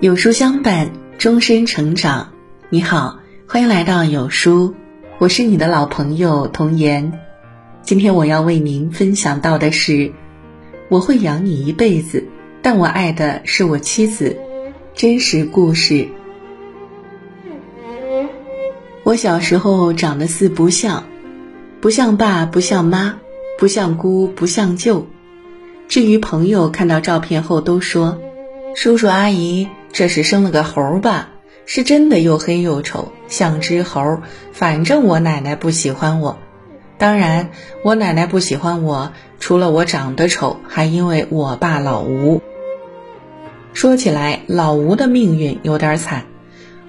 [0.00, 2.32] 有书相伴，终身成长。
[2.70, 4.74] 你好，欢迎来到有书，
[5.18, 7.20] 我是你的老朋友童言。
[7.82, 10.10] 今天我要为您分享到的是：
[10.88, 12.26] 我会养你一辈子，
[12.62, 14.38] 但我爱的是我妻子。
[14.94, 16.08] 真实故事。
[19.02, 21.04] 我小时候长得四不像，
[21.82, 23.18] 不像爸，不像妈，
[23.58, 25.06] 不像姑，不像舅。
[25.88, 28.18] 至于朋友看到照片后都说
[28.74, 31.30] ：“叔叔阿姨。”这是生了个猴吧？
[31.66, 34.18] 是真的又黑又丑，像只猴。
[34.52, 36.38] 反正我奶奶不喜欢我。
[36.98, 37.50] 当然，
[37.84, 42.42] 我奶奶不喜欢我，除了我长得丑，还因为我爸老吴。
[43.72, 46.24] 说起来，老吴的命运有点惨。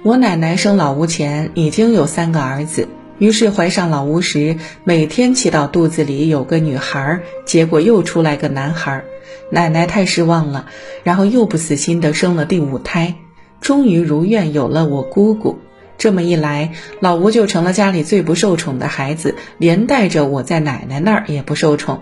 [0.03, 2.87] 我奶奶生老吴前已经有三个儿子，
[3.19, 9.03] 于是怀上老吴时，每天祈祷肚子里有个女孩，结果又出来个男孩。
[9.49, 10.67] 奶奶太失望了，
[11.03, 13.15] 然后又不死心的生了第五胎，
[13.59, 15.59] 终于如愿有了我姑姑。
[15.97, 22.01] 这么一来，老吴就成了家里最不受宠的孩子，连带着我在奶奶那儿也不受宠。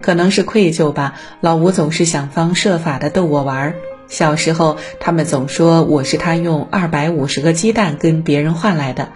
[0.00, 3.74] 可能是愧疚吧，老吴总是想方设法的逗我玩。
[4.06, 9.12] 小时候，他们总说我是他用二百五十个鸡蛋跟别人换来的，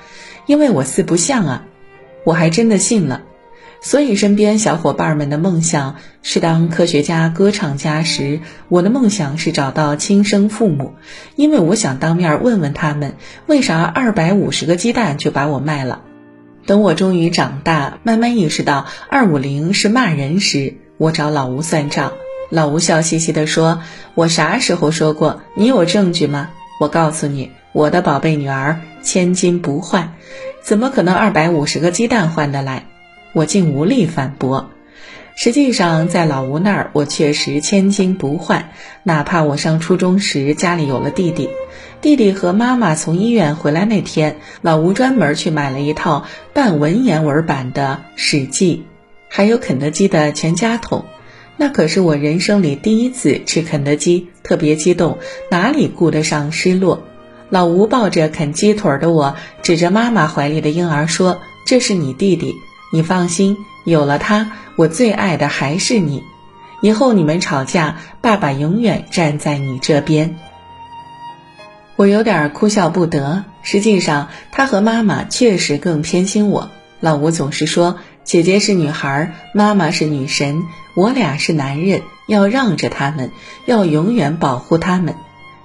[0.46, 1.64] 因为我四不像啊，
[2.24, 3.22] 我还真的信了。
[3.80, 10.94] 所以，身边小伙伴们的梦想是当科学家、歌唱家时，我的梦想是找到亲生父母，
[11.36, 13.14] 因为我想当面问问他们，
[13.46, 16.02] 为啥二百五十个鸡蛋就把我卖了。
[16.66, 22.12] 等我终于长大，慢慢意识到二五零是骂人时，我找老吴算账。
[22.50, 23.82] 老吴笑嘻嘻地说
[24.14, 25.42] ：“我啥时候说过？
[25.54, 26.50] 你有证据吗？
[26.80, 30.14] 我告诉你，我的宝贝女儿千金不换，
[30.62, 32.84] 怎么可能二百五十个鸡蛋换得来？”
[33.32, 34.70] 我竟无力反驳。
[35.36, 38.70] 实际上，在老吴那儿，我确实千金不换。
[39.04, 41.48] 哪怕我上初中时家里有了弟弟，
[42.00, 48.84] 弟弟和妈妈从医院回来那天，老吴专门去买了一套半文言文版的《史记》，
[49.32, 51.04] 还有肯德基的全家桶。
[51.56, 55.18] 那可是我人生里第一次吃肯德基，特别激动，
[55.50, 57.04] 哪里顾得上失落？
[57.48, 62.54] 老吴抱着啃鸡腿的我，指着妈妈怀里的婴儿说：“这是你弟弟。”
[62.90, 66.22] 你放心，有了他，我最爱的还是你。
[66.80, 70.36] 以后你们吵架，爸爸永远站在你这边。
[71.96, 73.44] 我有点哭笑不得。
[73.62, 76.70] 实际上，他和妈妈确实更偏心我。
[77.00, 80.62] 老吴总是说，姐姐是女孩，妈妈是女神，
[80.94, 83.32] 我俩是男人，要让着他们，
[83.66, 85.14] 要永远保护他们。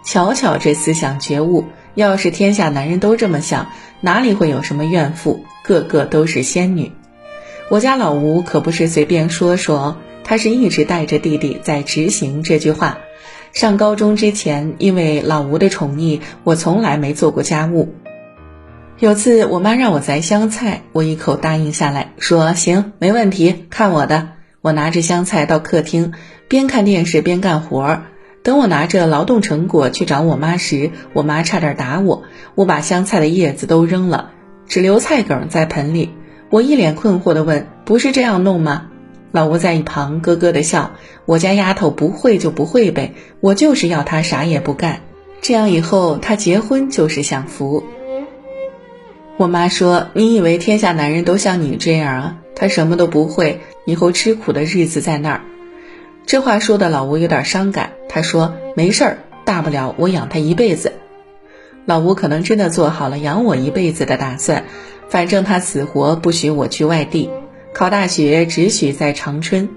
[0.03, 3.67] 瞧瞧这思想觉悟，要是天下男人都这么想，
[4.01, 5.45] 哪里会有什么怨妇？
[5.63, 6.91] 个个都是仙女。
[7.69, 12.99] 我家老吴可不是随便说说，他是一直带着弟弟在执行这句话。
[13.51, 17.95] 上高中之前，因为老吴的宠溺，我从来没做过家务。
[18.99, 24.29] 有次我妈让我摘香菜，我一口答应下来，说行，没问题，看我的。
[24.61, 26.13] 我拿着香菜到客厅，
[26.47, 28.01] 边看电视边干活。
[28.43, 32.23] 等我拿着劳动成果去找我妈时，我妈差点打我。
[32.55, 34.31] 我把香菜的叶子都扔了，
[34.67, 36.11] 只留菜梗在盆里。
[36.53, 38.91] 我一脸困惑地问：“不是这样弄吗？”
[39.33, 40.91] 老吴在一旁咯咯地笑
[41.25, 45.01] ：“我家丫头不会就不会呗，我就是要她啥也不干，
[45.41, 47.83] 这样以后她结婚就是享福。”
[49.37, 52.37] 我妈说：“你以为天下男人都像你这样啊？
[52.53, 55.41] 他什么都不会，以后吃苦的日子在那儿。”
[56.27, 60.93] 这话说的老吴有点伤感，他说：“没事儿，大不了我养他一辈子。”
[61.85, 64.65] 老吴可能真的做好了养我一辈子的打算。
[65.13, 67.29] 反正他死活不许我去外地
[67.71, 69.69] 考大学，只许在长春。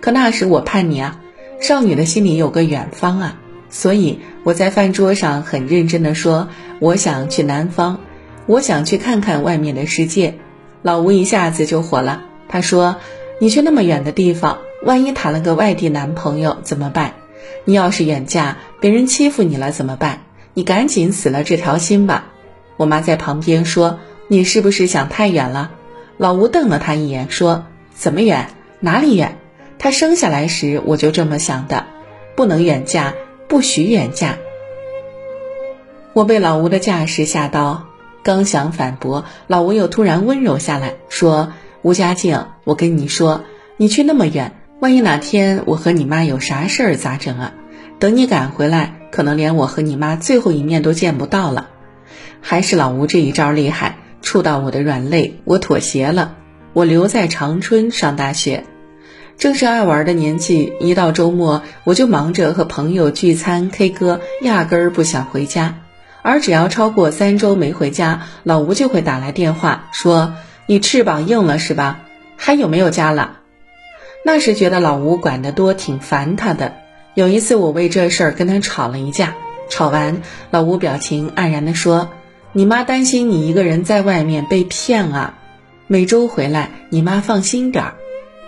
[0.00, 1.20] 可那时我叛逆啊，
[1.60, 3.38] 少女的心里有个远方啊，
[3.68, 6.48] 所以我在饭桌上很认真地说
[6.80, 8.00] ：“我想去南方，
[8.46, 10.36] 我想去看看外面的世界。”
[10.80, 12.96] 老吴一下子就火了，他说
[13.40, 17.12] ：“你去那么远的地方，万一谈了个外地男朋友怎么办？
[17.66, 20.22] 你要是远嫁，别人欺负你了怎么办？
[20.54, 22.32] 你赶紧死了这条心吧。”
[22.78, 23.98] 我妈在旁边说。
[24.30, 25.70] 你是不是想太远了？
[26.18, 27.64] 老吴瞪了他一眼，说
[27.96, 28.50] ：“怎么远？
[28.78, 29.38] 哪里远？
[29.78, 31.86] 他生下来时我就这么想的，
[32.36, 33.14] 不能远嫁，
[33.48, 34.36] 不许远嫁。”
[36.12, 37.86] 我被老吴的架势吓到，
[38.22, 43.44] 刚想反驳，老吴又突然温柔下来，说：“吴佳静，我跟你说，
[43.78, 47.54] 你去那么远，万一哪天我和你妈有啥事儿咋整啊？
[47.98, 51.70] 等你赶回来，可能连我和你妈最后一面都见不到了。”
[52.42, 53.97] 还是老吴这一招厉害。
[54.22, 56.34] 触到我的软肋，我妥协了。
[56.72, 58.64] 我留在长春上大学，
[59.36, 65.80] 正是爱玩的年纪，一到周末我就忙着和朋友聚餐、K 歌，压根儿不想回家。
[66.22, 70.34] 而只要超过三周没回家，老吴就会打来电话说
[70.66, 72.00] ：“你翅膀硬了是吧？
[72.36, 73.38] 还有没有家了？”
[74.24, 76.74] 那时觉得老吴管得多，挺烦他的。
[77.14, 79.34] 有一次我为这事儿跟他吵了一架，
[79.70, 80.20] 吵完，
[80.50, 82.10] 老吴表情黯然地说
[82.54, 85.34] ：“你妈担心你一个人在外面被骗啊，
[85.86, 87.94] 每周回来，你妈放心点儿。”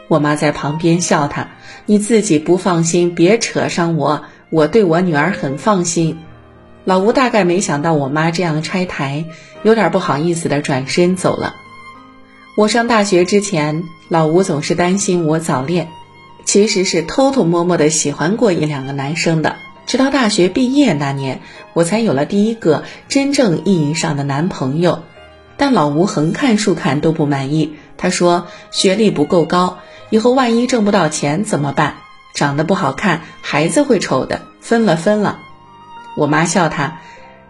[0.08, 1.48] 我妈在旁边笑他
[1.84, 6.18] ：“你自己不放心，别扯上我，我对我女儿很放心。”
[6.84, 9.26] 老吴大概没想到我妈这样拆台，
[9.62, 11.54] 有点不好意思的转身走了。
[12.56, 15.88] 我上大学之前，老吴总是担心我早恋，
[16.44, 19.56] 其实是偷偷摸摸的喜欢过一两个男生的。
[19.90, 21.40] 直到大学毕业那年，
[21.72, 25.02] 我才有了第一个真正意义上的男朋友。
[25.56, 29.78] 但老吴横看竖看都不满意，他说学历不够高，
[30.08, 31.94] 以后万一挣不到钱怎么办？
[32.36, 35.40] 长得不好看，孩子会丑的，分了分了。
[36.16, 37.00] 我妈笑他：“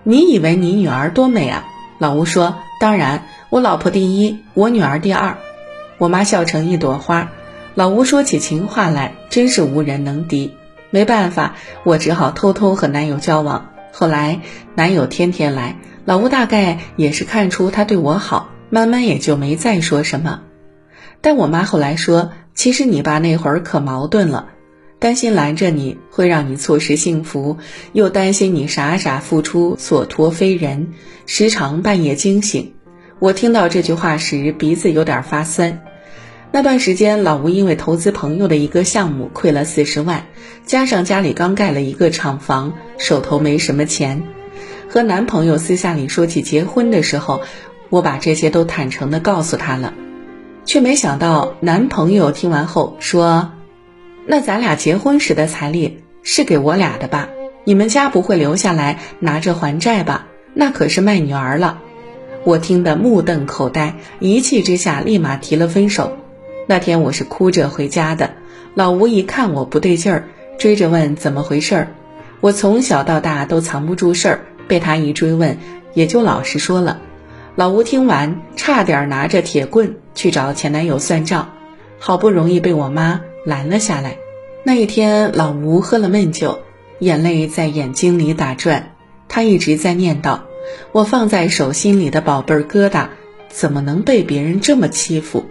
[0.03, 1.67] 你以为你女儿多美啊？”
[2.01, 5.37] 老吴说：“当然，我老婆第一，我女儿第二。”
[6.01, 7.33] 我妈笑成一朵花。
[7.75, 10.55] 老吴说起情话来，真是无人能敌。
[10.91, 13.71] 没办法，我只好偷偷和男友交往。
[13.93, 14.41] 后来
[14.75, 20.43] 男友天天来，老吴大概也是看出他对我好，慢慢也就没再说什么。
[21.21, 24.49] 但我妈后来说：“其实你爸那会儿可矛盾了。”
[25.01, 27.57] 担心拦着你会让你错失幸福，
[27.95, 30.93] 又担心你傻傻付出所托非人，
[31.25, 32.75] 时常半夜惊醒。
[33.19, 35.81] 我听到这句话时鼻子有点发酸。
[36.52, 40.26] 那段时间，老吴因为投资朋友的一个项目亏了四十万，
[40.67, 44.25] 加上家里刚盖了一个厂房，手头没什么钱。
[44.88, 47.43] 和男朋友私下里说起结婚的时候，
[47.88, 49.94] 我把这些都坦诚地告诉他了，
[50.64, 53.52] 却没想到男朋友听完后说。
[54.26, 57.29] 那咱俩结婚时的彩礼是给我俩的吧？
[57.62, 60.26] 你们家不会留下来拿着还债吧？
[60.52, 61.79] 那可是卖女儿了。
[62.43, 66.17] 我听得目瞪口呆，一气之下立马提了分手。
[66.71, 68.31] 那天我是哭着回家的，
[68.75, 71.89] 老吴一看我不对劲儿，追着问怎么回事儿。
[72.41, 75.59] 我从小到大都藏不住事儿，被他一追问，
[75.95, 77.01] 也就老实说了。
[77.57, 81.55] 老吴听完，差点拿着铁棍去找前男友算账，
[81.99, 83.21] 好不容易被我妈。
[83.45, 84.19] 拦了下来。
[84.63, 86.61] 那一天，老吴喝了闷酒，
[87.01, 88.95] 眼泪在眼睛里打转。
[89.27, 90.43] 他一直在念叨
[90.93, 93.09] ：“我放在手心里的宝贝儿疙瘩，
[93.49, 95.47] 怎么能被别人这么欺负？”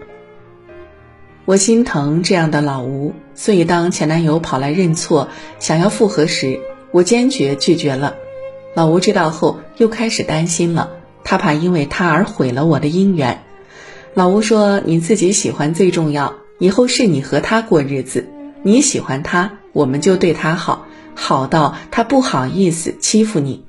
[1.49, 6.59] 我心疼这样的老吴，所以当前男友跑来认错，想要复合时，
[6.91, 8.13] 我坚决拒绝了。
[8.75, 10.91] 老吴知道后，又开始担心了，
[11.23, 13.41] 他怕因为他而毁了我的姻缘。
[14.13, 18.29] 老吴说：“你自己喜欢最重要。”以后是你和他过日子，
[18.61, 20.85] 你喜欢他，我们就对他好，
[21.15, 23.65] 好到他不好意思欺负你。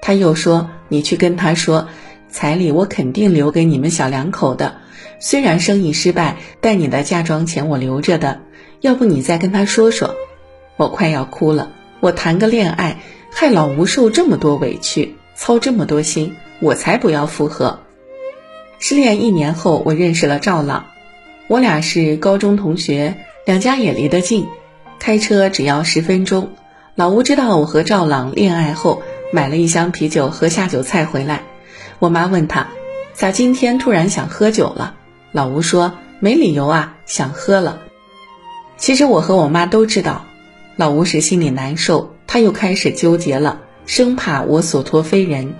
[0.00, 1.88] 他又说：“你去跟他说，
[2.34, 4.78] 彩礼我肯定留给你们小两口的。
[5.20, 8.40] 虽然生意失败，但你的嫁妆钱我留着的。
[8.80, 10.16] 要不你再跟他说说。”
[10.76, 11.70] 我快要哭了。
[12.00, 12.98] 我谈个恋爱，
[13.30, 17.78] 害老吴受这么多委屈，操这么多心，我才不要复合。
[18.80, 20.86] 失恋一年后，我认识了赵朗。
[21.46, 23.14] 我俩是高中同学，
[23.46, 24.48] 两家也离得近，
[24.98, 26.50] 开车只要十分钟。
[26.96, 31.44] 老吴知道我和赵朗恋爱后，买了一箱啤酒和下酒菜回来。
[31.98, 32.68] 我妈问他，
[33.12, 34.94] 咋今天突然想喝酒了？
[35.32, 37.80] 老吴说没理由啊，想喝了。
[38.76, 40.24] 其实我和我妈都知道，
[40.76, 45.54] 老吴是心里难受，他又开始纠结了，生怕我所托非人。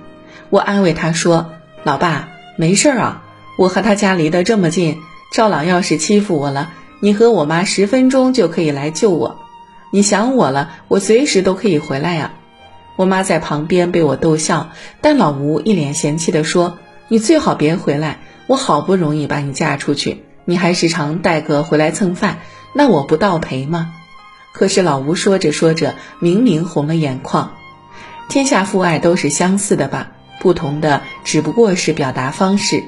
[0.51, 3.23] 我安慰他说：“老爸，没事儿啊，
[3.57, 5.01] 我和他家离得这么近。”
[5.33, 9.41] 赵朗要是欺负我了，你和我妈十分钟就可以来救我。
[9.91, 12.34] 你想我了，我随时都可以回来呀。
[12.97, 14.71] 我妈在旁边被我逗笑，
[15.01, 22.39] 但老吴一脸嫌弃地说：“你最好别回来，我好不容易把你嫁出去，你还时常带个回来蹭饭，
[22.75, 23.95] 那我不倒赔吗？”
[24.55, 27.55] 可是老吴说着说着，明明红了眼眶。
[28.29, 32.85] 天下父爱都是相似的吧，不同的只不过是表达方式。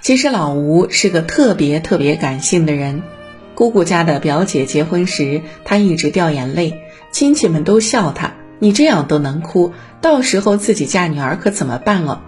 [0.00, 3.02] 其实老吴是个特别特别感性的人，
[3.56, 12.20] 姑姑家的表姐结婚时，他一直掉眼泪，亲戚们都笑他：“你这样都能哭，到时候自己嫁女儿可怎么办哦？”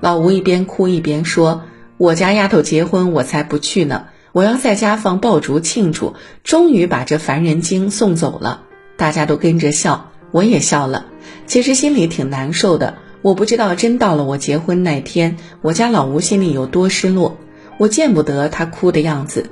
[0.00, 1.62] 老吴一边哭一边说
[1.98, 4.06] ：“我家丫头结婚，我才不去呢！
[4.32, 8.62] 我要在家放爆竹庆祝，终于把这烦人精送走了。”
[8.96, 11.06] 大家都跟着笑，我也笑了，
[11.46, 12.94] 其实心里挺难受的。
[13.22, 17.36] 我不知道真到了我结婚那天，我家老吴心里有多失落。
[17.78, 19.50] 我见不得他哭的样子。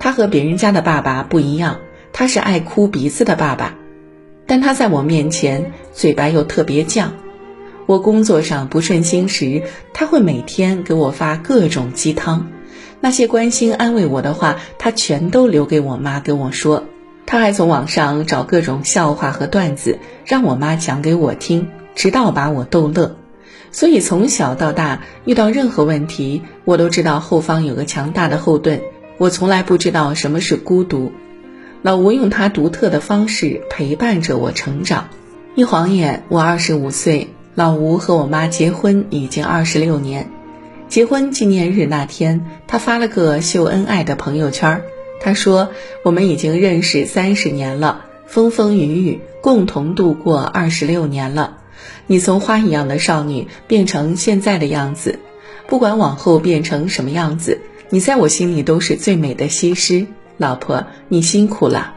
[0.00, 1.78] 他和别人家的爸爸不一样，
[2.12, 3.74] 他是爱哭鼻子的爸爸，
[4.48, 7.10] 但他在我面前嘴巴又特别犟。
[7.86, 9.62] 我工作上不顺心时，
[9.92, 12.48] 他会每天给我发各种鸡汤，
[13.00, 16.84] 那些关心安慰我的话，他全都留给我妈跟我说。
[17.26, 23.16] 他还从网上找各种笑话和段子，让我妈讲给我听，直到把我逗乐。
[23.70, 28.80] 所以从小到大，遇到任何问题，我都知道后方有个强大的后盾。
[29.18, 31.12] 我从来不知道什么是孤独。
[31.82, 35.08] 老吴用他独特的方式陪伴着我成长。
[35.54, 40.30] 一晃眼，我二十五岁，老吴和我妈结婚已经二十六年。
[40.88, 44.82] 结婚纪念日那天，他发了个秀恩爱的朋友圈。
[45.20, 45.70] 他说
[46.02, 51.58] ：“我们已经认识三十年了，风风雨雨共同度过二十六年了。
[52.06, 55.18] 你从花一样的少女变成现在的样子，
[55.66, 60.06] 不管往后变成什么样子，你在我心里都是最美的西施。
[60.38, 61.94] 老婆，你辛苦了。”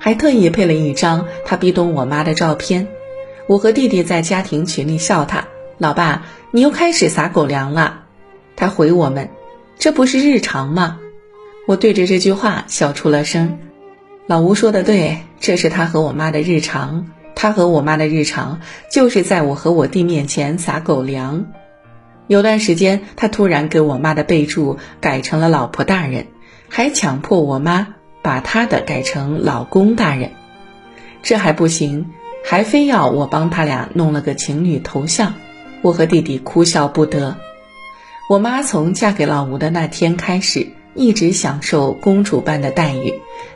[0.00, 2.88] 还特意配了一张他逼咚我妈的照片。
[3.46, 5.46] 我和弟弟在家庭群里笑他
[5.78, 8.00] ：“老爸，你又开始撒狗粮了。”
[8.56, 9.28] 他回我们
[9.78, 10.98] ：“这不是日常吗？”
[11.68, 13.58] 我对着这句话笑出了声。
[14.26, 17.12] 老吴说的对，这是他和我妈的日常。
[17.34, 21.46] 他和我妈的日常就是在我和我弟面前撒狗粮。
[22.26, 26.26] 有段时间，他突然给我妈的备注改成了“老婆大人”，
[26.68, 30.30] 还强迫我妈把他的改成“老公大人”。
[31.22, 32.10] 这还不行，
[32.44, 35.34] 还非要我帮他俩弄了个情侣头像。
[35.82, 37.36] 我和弟弟哭笑不得。
[38.28, 40.68] 我妈从嫁给老吴的那天开始。
[40.98, 43.12] 一直享受公主般的待遇，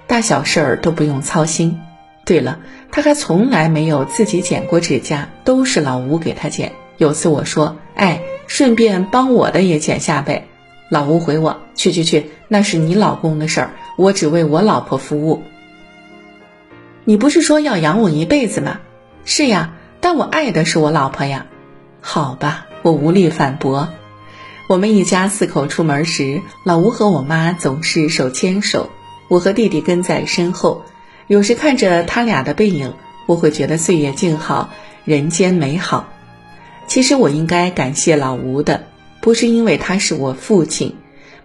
[0.06, 1.80] 大小事儿都不用操心。
[2.26, 2.60] 对了，
[2.92, 6.72] 她还从来没有自己剪过指甲，都是老吴给她剪。
[6.98, 10.48] 有次我说：“哎，顺便帮我的也剪下呗。”
[10.90, 15.42] 老吴回我：“去去去，那是你老公的事儿，我只为我老婆服务。”
[17.04, 18.80] 你不是说要养我一辈子吗？
[19.24, 21.46] 是呀，但我爱的是我老婆呀。
[22.00, 23.88] 好吧，我无力反驳。
[24.68, 28.90] 我们一家四口出门时，老吴和我妈总是手牵手，
[29.28, 30.82] 我和弟弟跟在身后。
[31.28, 32.92] 有时看着他俩的背影，
[33.26, 34.70] 我会觉得岁月静好，
[35.04, 36.08] 人间美好。
[36.88, 38.86] 其实我应该感谢老吴的，
[39.20, 40.96] 不是因为他是我父亲，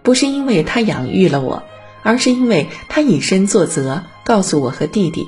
[0.02, 1.62] 不是因为他养育了我，
[2.02, 5.26] 而是因为他以身作则，告诉我和弟弟，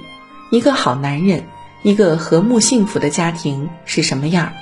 [0.51, 1.45] 一个好男人，
[1.83, 4.53] 一个和睦幸福的家庭是什么样。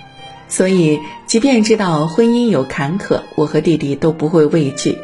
[0.49, 4.99] 所以，即便知道婚姻有坎坷，我和弟弟都不会畏惧，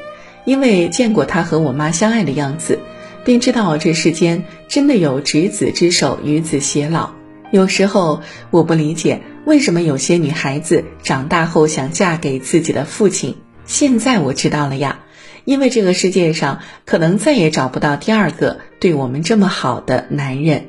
[0.44, 2.78] 因为见过他和我妈相爱的样子，
[3.24, 7.10] 便知道这世间真的有执子之手，与子偕老。
[7.50, 13.36] 有时候我不理解，为什么有些女孩子长大后想嫁给自己的父亲。
[13.64, 15.00] 现在我知道了呀，
[15.44, 20.68] 因为这个世界上可能再也找不到第二个对我们这么好的男人。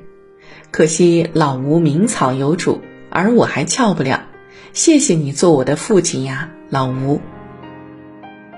[0.72, 4.24] 可惜老吴名草有主，而我还撬不了。
[4.74, 7.22] 谢谢你做我的父亲呀，老吴。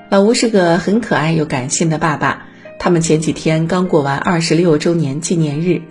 [0.09, 2.47] 老吴是个很可爱又感性的爸爸。
[2.79, 5.81] 他们前几天刚过完二十六周年纪念日，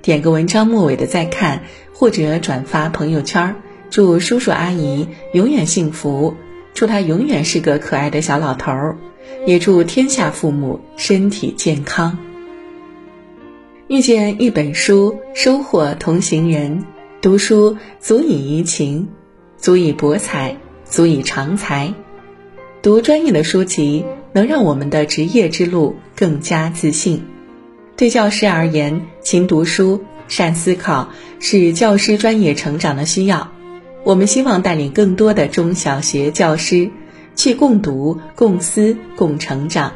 [0.00, 3.56] 点个文章末尾的再看，或者转发朋友圈，
[3.90, 6.34] 祝叔叔阿姨永远幸福，
[6.74, 8.96] 祝他永远是个可爱的小老头儿，
[9.46, 12.18] 也祝天下父母身体健康。
[13.88, 16.84] 遇见一本书，收获同行人，
[17.20, 19.08] 读书足以怡情。
[19.58, 21.94] 足以博采，足以长才。
[22.82, 27.24] 读专业的书籍，能让我们的职业之路更加自信。
[27.96, 31.08] 对教师而言，勤读书、善思考
[31.40, 33.50] 是教师专业成长的需要。
[34.06, 36.90] 我们希望带领更多的中小学教师
[37.34, 39.94] 去共读、共思、共成长。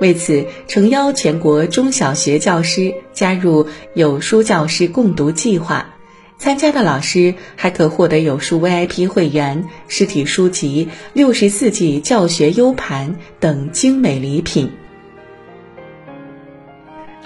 [0.00, 5.94] 为此，诚邀全国中小学教师加入有书教师共读计划。
[6.36, 14.72] 参加的老师还可获得有书 VIP 会员、实体书籍、六十四 G 教学 U 盘等精美礼品。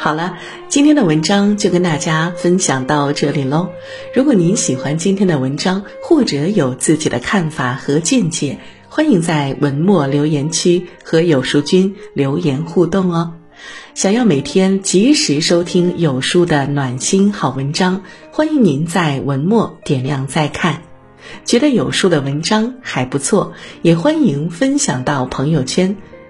[0.01, 0.39] 好了，
[0.69, 3.71] 今天的文章就跟大家分享到这里喽。
[4.15, 13.35] 如果您喜欢今天的文章，或者有自己的看法和见解，欢迎在文末留言区和有书君留言互动哦。
[13.95, 20.83] 想要每天及时收听有书的暖心好文章，欢迎您在文末点亮再看。
[21.45, 23.53] 觉得有书的文章还不错，
[23.83, 25.97] 也欢迎分享到朋友圈。